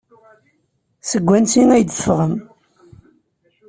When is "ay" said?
1.75-1.83